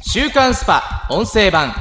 [0.00, 1.06] 週刊 SPA!
[1.10, 1.74] 音声版。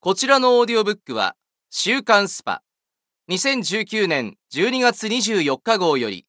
[0.00, 1.34] こちらのオーディオブックは
[1.70, 6.24] 週刊 SPA!。2019年12月24日号より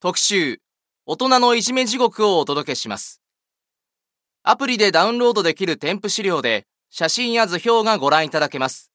[0.00, 0.60] 特集
[1.06, 3.20] 大人のいじめ地獄をお届けします。
[4.42, 8.90] アプリでダウンロードできる添付資料で写真や図表がご覧いただけます。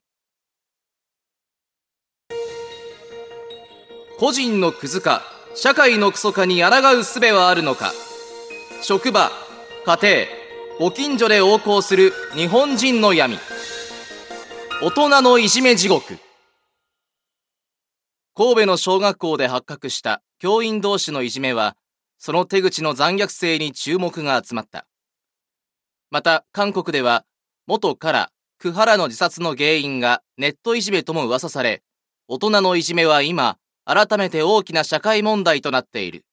[4.19, 5.23] 個人のクズか
[5.55, 7.93] 社会のクソかに抗う術はあるのか。
[8.81, 9.31] 職場
[9.85, 10.25] 家庭
[10.79, 13.37] ご近所で横行する日本人の闇。
[14.83, 16.19] 大人のいじめ地獄。
[18.35, 21.75] 神戸の小学校で発覚した教員同士のいじめは
[22.19, 24.85] その手口の残虐性に注目が集まった。
[26.11, 27.25] また韓国では
[27.65, 31.81] 元からクハラの自殺の原因がネットいじめとも噂され
[32.27, 36.23] 大人のいじめは今改めて大きな社会問題となっている。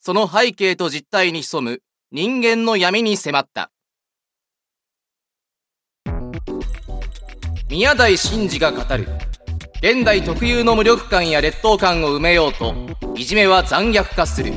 [0.00, 3.70] その背景と実態に潜む人間の闇に迫った。
[7.68, 9.06] 宮台真司が語る
[9.82, 12.74] 現代特有の無力感や劣等感を埋めようと
[13.14, 14.52] いじめは残虐化する。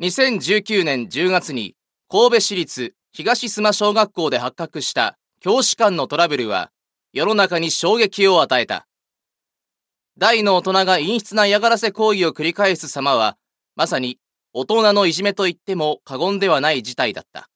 [0.00, 1.76] 2019年10月に
[2.10, 6.70] 神戸市立東須磨小学校で発覚した教師間のトラブルは
[7.12, 8.86] 世の中に衝撃を与えた。
[10.18, 13.36] 大の大人が陰湿な嫌がらせ行為を繰り返す様は
[13.76, 14.18] まさに
[14.52, 17.48] 大人のいじめと言っても過言ではない事態だった。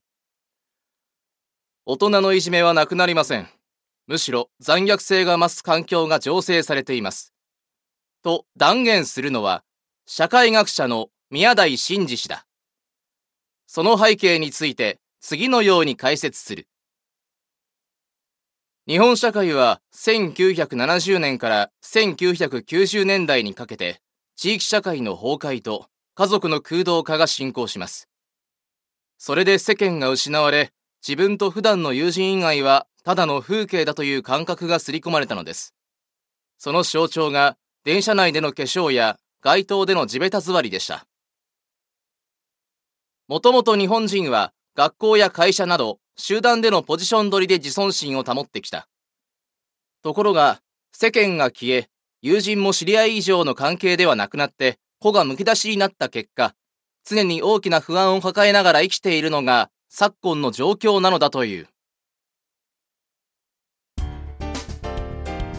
[1.85, 3.49] 大人のいじめはなくなりません。
[4.07, 7.33] むしろ残虐性が増す環境が醸成されています。
[8.23, 9.63] と断言するのは
[10.07, 12.47] 社会学者の宮台真司氏だ。
[13.67, 16.67] その背景について次のように解説する。
[18.89, 24.01] 日本社会は1970年から1990年代にかけて
[24.37, 28.09] 地域社会の崩壊と家族の空洞化が進行します。
[29.19, 30.71] それで世間が失われ、
[31.07, 35.75] 自分と普段の友人以外はただの風景だという感覚が刷り込まれたのです。
[36.57, 41.07] その象徴が電車内での化粧や街頭での地べた座りでした。
[43.27, 48.89] もともと日本人は学校や会社など集団でのポジション取りで自尊心を保ってきた。
[50.03, 50.61] ところが、
[50.93, 51.89] 世間が消え、
[52.23, 56.55] 友人も知り合い以上の関係ではなくなって、子がむき出しになった結果、
[57.09, 61.69] 常に大きな不安を抱えながら生きているのが昨今の状況なのだという。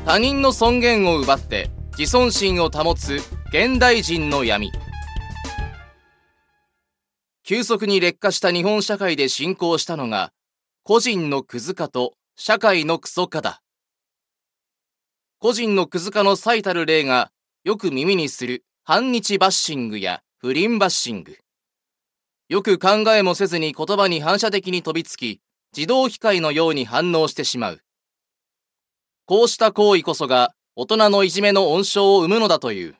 [0.05, 3.21] 他人の尊厳を奪って自尊心を保つ
[3.53, 4.71] 現代人の闇。
[7.43, 10.33] 急速に劣化した日本社会で進行したのが
[10.87, 13.61] 個人のクズ化と社会のクソ化だ。
[15.37, 17.29] 個人のクズ化の最たる例が
[17.65, 21.37] よく耳にする反日バッシングや不倫バッシング。
[22.47, 25.41] よく考えもせずに言葉に反射的に飛びつき、
[25.75, 27.81] 自動機械のように反応してしまう。
[29.25, 32.95] こうした行為こそが大人のいじめの温床を生むのだという。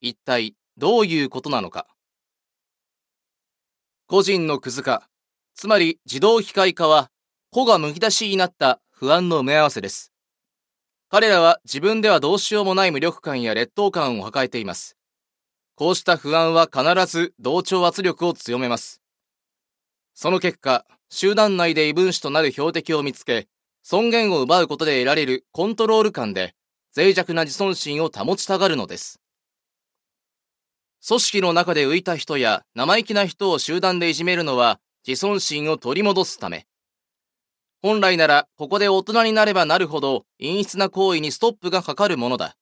[0.00, 1.88] 一体どういうことなのか。
[4.06, 5.08] 個人のクズ化、
[5.56, 7.10] つまり自動機械化は、
[7.50, 10.12] 子がむき出しになった不安の埋め合わせです。
[11.08, 14.96] 彼らは自分ではどうしようもない無力感や劣等感を抱えています。
[15.74, 19.00] こうした不安は必ず同調圧力を強めます。
[20.14, 23.48] その結果、集団内で異分子となる標的を見つけ、
[23.82, 26.54] 尊厳を奪うことで得られるコントロール感で、
[26.94, 29.20] 脆弱な自尊心を保ちたがるのです。
[31.06, 36.66] 組織の中で浮いた人や生意気な人を集団でいじめるのは自尊心を取り戻すため。
[37.80, 42.56] 本来ならここで大人になればなるほど陰湿な行為にストップがかかるものだ。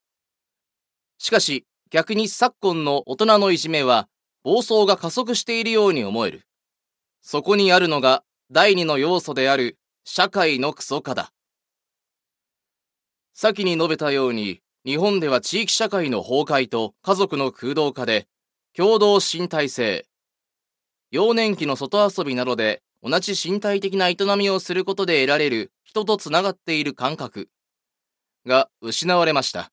[1.19, 4.09] しかし逆に昨今の大人のいじめは
[4.43, 6.43] 暴走が加速しているように思える。
[7.23, 11.33] そこにあるのが第二の要素である社会のクソ化だ。
[13.33, 18.27] 先に述べたように日本では地域社会の崩壊と家族の空洞化で
[18.77, 20.05] 共同身体性、
[21.15, 27.49] 幼年期の外遊びなどで同じ身体的な営みをすることで得られる人とつながっている感覚
[28.45, 29.71] が失われました。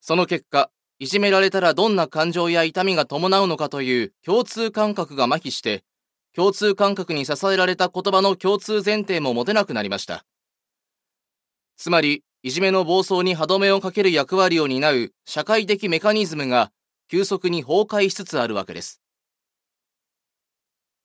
[0.00, 0.70] その結果、
[1.00, 5.82] いじめられたらどんな感情や痛みが伴うのかという共通感覚が麻痺して、
[6.32, 10.24] 共通感覚に支えられた言葉の共通前提も持てなくなりました。
[11.76, 16.70] つまり、いじめの暴走に歯止めをかける役割を担う社会的メカニズムが
[17.10, 19.00] 急速に崩壊しつつあるわけです。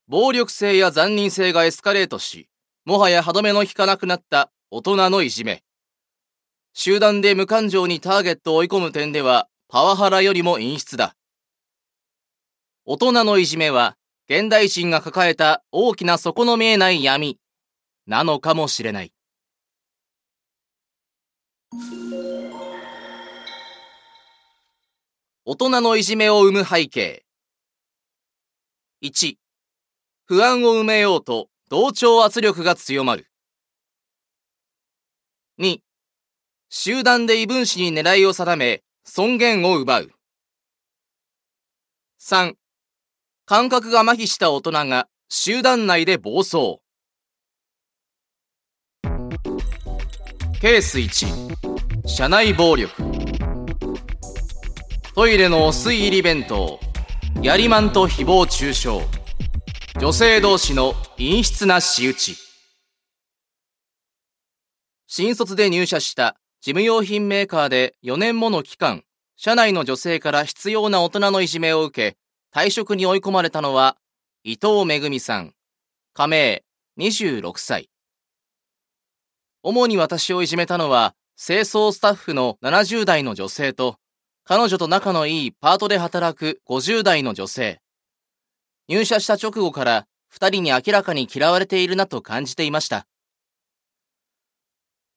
[0.09, 2.49] 暴力性や残忍性がエスカレートし、
[2.83, 5.61] もはや歯止めの効かなくなった大人のいじめ。
[6.73, 11.13] 集団で無感情にターゲットを追い込む点では、パワハラよりも陰湿だ。
[12.85, 13.97] 大人のいじめは、
[14.27, 17.37] 現代人が抱えた大きな底の見えない闇、
[18.07, 19.11] なのかもしれない。
[25.45, 27.23] 大人のいじめを生む背景。
[29.03, 29.35] 1、
[30.29, 33.25] 不安を埋めようと同調圧力が強まる。
[35.57, 35.79] 2、
[36.69, 40.11] 集団で異分子に狙いを定め、尊厳を奪う。
[42.21, 42.53] 3、
[43.47, 46.77] 感覚が麻痺した大人が集団内で暴走。
[50.61, 52.93] ケース1、社内暴力。
[55.15, 56.79] トイレのお水入り弁当、
[57.41, 59.18] やりまんと誹謗中傷。
[59.97, 62.37] 女性同士の陰湿な仕打ち。
[65.07, 69.03] 新卒で入社した事務用品メーカーで4年もの期間、
[69.35, 72.17] 社内の女性から必要な大人のいじめを受け、
[72.53, 73.97] 退職に追い込まれたのは、
[74.43, 75.53] 伊藤めぐみさん、
[76.13, 76.63] 加盟
[76.99, 77.89] 26歳。
[79.63, 83.97] 主に私をいじめたのは、清掃スタッフの70代の女性と、
[84.45, 87.81] 彼女と仲のいいパートで働く50代の女性。
[88.89, 93.05] 入社した直後から二人に明らかに嫌われているなと感じていました。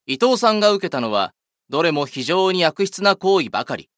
[0.07, 1.33] 伊藤さんが受けたのは、
[1.71, 3.89] どれも非常に悪質な行為ばかり。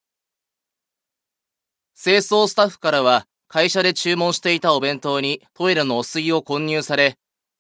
[2.01, 7.19] 清掃スタッフからは、会社で注文していたお弁当にトイレの汚水を混入され、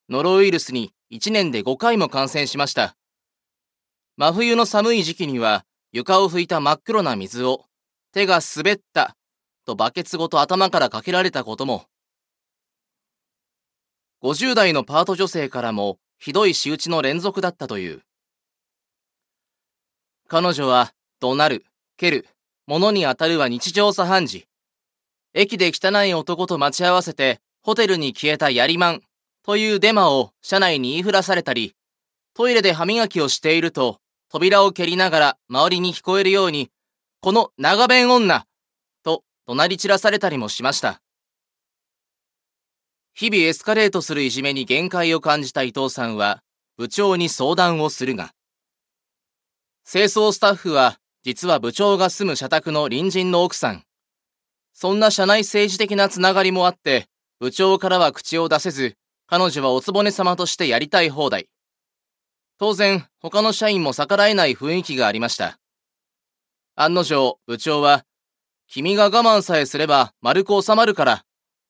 [0.08, 2.94] ノロウイルスに1年で5回も感染しました。
[4.16, 7.64] 真冬の寒い時期には、床を拭いた真っ黒な水を、
[8.12, 9.16] 手が滑った、
[9.66, 11.86] とバケツごと頭からかけられたことも。
[14.24, 18.00] 50代のパート女性からも、ひどい仕打ちの連続だったという。
[20.28, 21.64] 彼女は、怒鳴る、
[21.98, 22.26] 蹴る、
[22.66, 24.46] 物に当たるは日常茶飯事。
[25.34, 29.02] 駅で汚い男と待ち合わせて、ホテルに消えたやりまん、
[29.44, 31.74] というデマを車内に言いふらされたり、
[32.32, 34.00] トイレで歯磨きをしていると、
[34.30, 36.70] 扉を蹴りながら周りに聞こえるように、
[37.20, 38.46] この長弁女
[39.02, 41.02] と怒鳴り散らされたりもしました。
[43.14, 46.42] 日々エスカレートするいじめに限界を感じた伊藤さんは、
[46.76, 48.34] 部長に相談をするが、
[49.88, 53.84] 清掃スタッフは、実は部長が住む社宅の隣人の奥さん。
[54.74, 57.06] そんな社内政治的なつながりもあって、
[57.38, 58.96] 部長からは口を出せず、
[59.28, 61.46] 彼女はおつぼね様としてやりたい放題。
[62.58, 65.56] 当然、他の社員も逆らえない雰囲気がありました。
[66.74, 68.04] 案の定、部長は、
[68.68, 71.24] 君が我慢さえすれば丸く収まるから、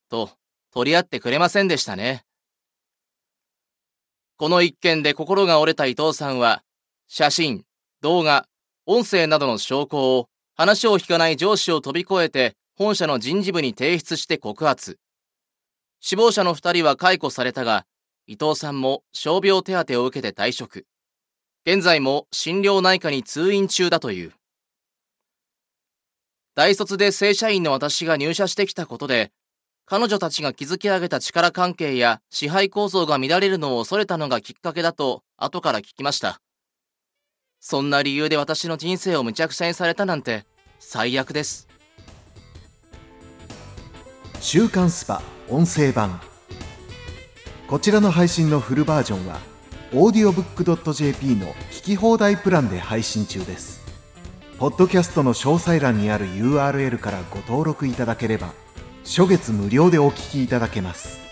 [0.08, 0.30] と
[0.74, 2.24] 取り合ってくれませんでしたね。
[4.36, 6.64] この一件で心が折れた伊藤さんは、
[7.06, 7.64] 写真、
[8.00, 8.48] 動画、
[8.84, 14.98] 音声などの証拠を話を聞かない上司を飛び越えて本社の人事部に提出して告発。
[16.00, 17.86] 死亡者の2人は解雇されたが、
[18.26, 20.86] 伊藤さんも傷病手当を受けて退職。
[21.64, 24.32] 現在も心療内科に通院中だという。
[26.56, 29.30] 大卒で正社員の私が入社してきたことで、
[29.86, 36.40] 彼女たちが築き上げた力関係や支配構造が乱れるのを恐れたのがきっかけだと後から聞きました。
[37.60, 40.44] そんな理由で私の人生をむちゃくちゃにされたなんて
[40.78, 41.68] 最悪です。
[44.40, 46.20] 週刊スパ音声版。
[47.68, 49.40] こちらの配信のフルバージョンは
[49.92, 53.82] audiobook.jp の聞き放題プランで配信中です。
[54.58, 58.54] ポッドキャストの詳細欄にある URL からご登録いただければ
[59.04, 61.23] 初月無料でお聴きいただけます。